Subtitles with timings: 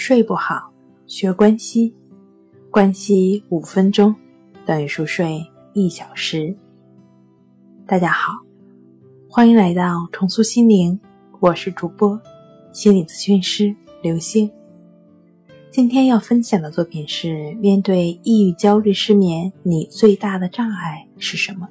[0.00, 0.72] 睡不好，
[1.08, 1.92] 学关西，
[2.70, 4.14] 关西五分钟
[4.64, 6.56] 等于熟睡一小时。
[7.84, 8.32] 大家好，
[9.28, 10.98] 欢迎来到重塑心灵，
[11.40, 12.18] 我是主播
[12.72, 14.48] 心理咨询师刘星。
[15.72, 21.68] 今天要分享的作品是：面对抑郁、焦虑、失眠，你最大的障碍是什么？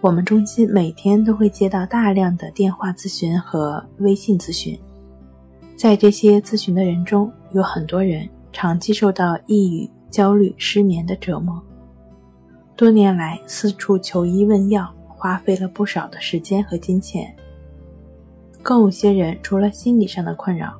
[0.00, 4.76] 我们中心每天都会接到大量的电话咨询和微信咨询，
[5.82, 11.60] 在这些咨询的人中，有很多人长期受到抑郁、焦虑、失眠的折磨，
[12.76, 17.34] 多年来四处求医问药，花费了不少的时间和金钱。
[18.62, 20.72] 更有些人除了心理上的困扰，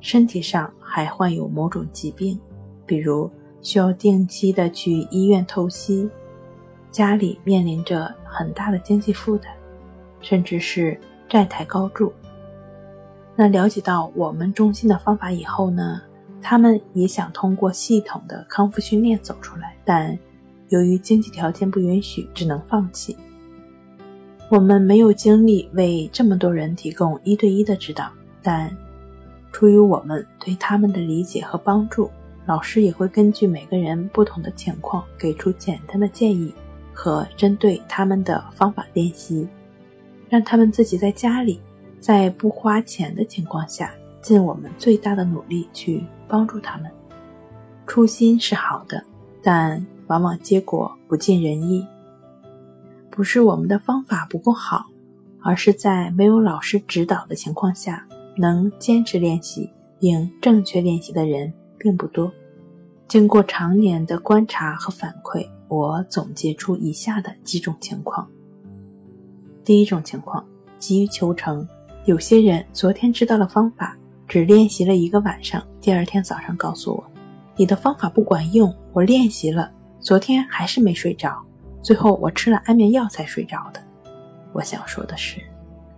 [0.00, 2.38] 身体上还患有某种疾病，
[2.86, 3.28] 比如
[3.60, 6.08] 需要定期的去医院透析。
[6.92, 9.50] 家里面临着很大的经济负担，
[10.20, 10.96] 甚至是
[11.28, 12.12] 债台高筑。
[13.36, 16.00] 那了解到我们中心的方法以后呢，
[16.40, 20.18] 他们也想通过系统的康复训练走出来，但
[20.70, 23.16] 由于经济条件不允许，只能放弃。
[24.48, 28.10] 我们没有精力为这么多人提供一对一的指导，
[28.42, 28.74] 但
[29.52, 32.10] 出于我们对他们的理解和帮助，
[32.46, 36.52] 老师也会根据每个人不同的情况给出简单的建议。
[36.98, 39.46] 和针对他们的方法练习，
[40.30, 41.60] 让他们自己在家里，
[42.06, 46.88] 在不花钱的情况下，尽我们最大的努力去帮助他们。
[47.84, 49.02] 初心是好的，
[49.42, 51.84] 但往往结果不尽人意。
[53.10, 54.86] 不是我们的方法不够好，
[55.42, 59.68] 而是在没有老师指导的情况下，能坚持练习
[59.98, 62.32] 并正确练习的人并不多。
[63.08, 65.44] 经过常年的观察和反馈。
[65.66, 68.30] 我总结出以下的几种情况。
[69.64, 70.46] 第一种情况，
[70.78, 71.66] 急于求成，
[72.06, 73.96] 有些人昨天知道了方法，
[74.28, 77.04] 只练习了一个晚上，第二天早上告诉我，
[77.56, 79.68] 你的方法不管用，我练习了，
[79.98, 81.36] 昨天还是没睡着，
[81.82, 83.84] 最后我吃了安眠药才睡着的。
[84.52, 85.40] 我想说的是，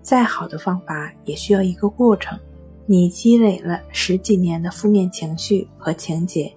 [0.00, 2.38] 再好的方法也需要一个过程，
[2.86, 6.50] 你积累了十几年的负面情绪和情节。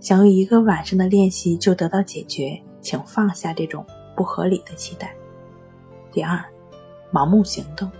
[0.00, 5.14] 想用一个晚上的练习就得到解决，请放下这种不合理的期待。
[6.10, 6.38] 第二，
[7.10, 7.90] 盲目行动，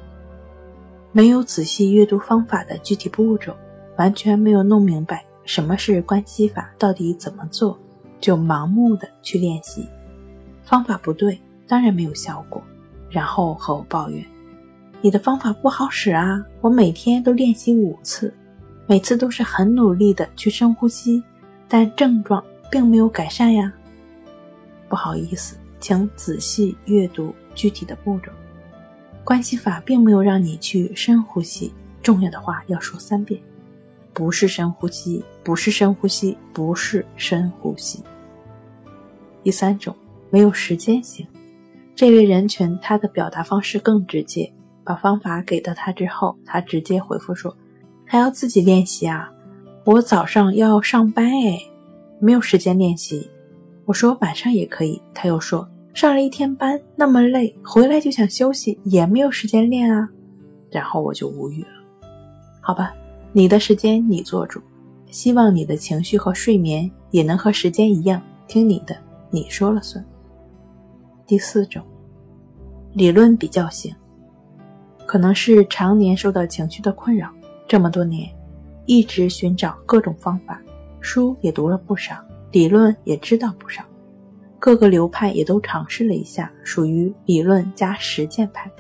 [1.15, 3.55] 没有仔细阅读方法的具体步骤，
[3.99, 7.79] 完全没有弄明白什么是关系法，到底怎么做，
[8.19, 9.87] 就盲目的去练习，
[10.65, 12.63] 方法不对，当然没有效果，
[13.11, 14.25] 然后和我抱怨
[15.03, 16.43] ：“你的方法不好使啊！
[16.63, 18.33] 我每天都练习五次，
[18.87, 21.23] 每次都是很努力的去深呼吸。”
[21.69, 23.73] 但症状并没有改善呀。
[24.89, 28.33] 不好意思，请仔细阅读具体的步骤。
[29.25, 31.73] 关系法并没有让你去深呼吸，
[32.03, 33.41] 重要的话要说三遍：
[34.13, 38.03] 不是深呼吸，不是深呼吸，不是深呼吸。
[39.43, 39.95] 第三种，
[40.31, 41.27] 没有时间型，
[41.95, 44.53] 这类人群他的表达方式更直接。
[44.85, 47.57] 把方法给到他之后，他直接回复说
[48.05, 49.31] ：“还要自己练习啊。”
[49.87, 51.57] 我早上要上班哎，
[52.19, 53.31] 没有时间练习。
[53.85, 60.09] 我说晚上也可以，他又说上了一天班那么累，回来就想休息，也没有时间练啊。
[60.71, 61.69] 然后我就无语了。
[62.61, 62.95] 好吧，
[63.33, 64.61] 你的时间你做主，
[65.11, 68.97] 希望你的情绪和睡眠也能和时间一样听你的，
[69.31, 70.03] 你说了算。
[71.27, 71.83] 第四种，
[72.95, 73.95] 理论比较型，
[75.07, 77.31] 可能是常年受到情绪的困扰，
[77.69, 78.29] 这么多年。
[78.87, 80.61] 一直寻找各种方法，
[81.01, 82.17] 书也读了不少，
[82.51, 83.83] 理论也知道不少，
[84.65, 88.71] 各个流派也都尝试了一下，属于理论加实践派。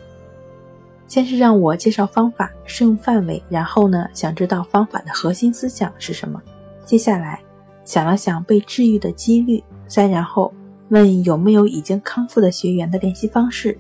[1.09, 6.41] 先是让我介绍方法适用范围，然后呢，想知道方法的核心思想是什么。
[6.85, 7.41] 接下来
[7.85, 10.55] 想了想被治愈的几率，再然后
[10.91, 13.77] 问有没有已经康复的学员的联系方式，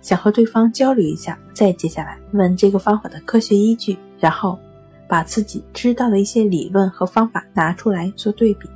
[0.00, 1.36] 想和对方交流一下。
[1.52, 4.56] 再接下来问这个方法的科学依据，然后。
[5.08, 8.70] 把自己知道的一些理论和方法拿出来做对比，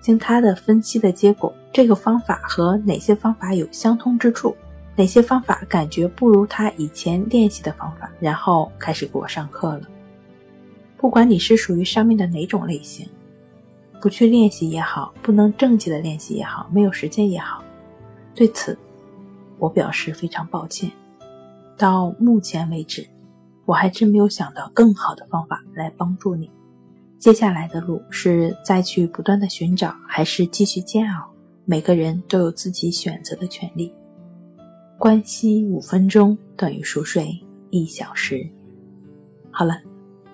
[0.00, 4.56] 经他的分析的结果，这个方法和哪些方法有相通之处，
[4.96, 9.82] 哪些方法感觉不如他以前练习的方法，然后开始给我上课了。
[10.96, 13.08] 不管你是属于上面的哪种类型，
[14.00, 17.62] 不去练习也好，不能正确的练习也好，没有时间也好，
[18.34, 18.76] 对此，
[19.58, 20.90] 我表示非常抱歉。
[21.76, 23.06] 到目前为止。
[23.64, 26.50] 我还真没有想到更好的方法来帮助你。
[27.18, 31.28] 接下来的路是再去不断的寻找，还是继续煎熬？
[31.64, 33.92] 每个人都有自己选择的权利。
[34.96, 37.28] 关系五分钟等于熟睡
[37.70, 38.48] 一小时。
[39.50, 39.74] 好了，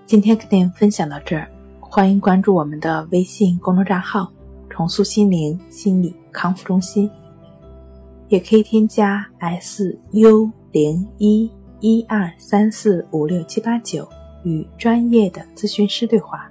[0.04, 1.50] 今天跟您分享到这儿，
[1.80, 4.30] 欢迎关注我们的微信公众账号
[4.68, 7.10] “重塑心灵心理康复中心”，
[8.28, 11.50] 也可以添加 s u 零一
[11.80, 14.06] 一二三四五六七八九
[14.44, 16.50] 与专业的咨询师对话，